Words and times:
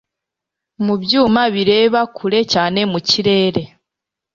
mu 0.85 0.93
byuma 1.01 1.41
bireba 1.55 2.01
kure 2.15 2.39
cyane 2.53 2.79
mu 2.91 2.99
kirere 3.07 3.61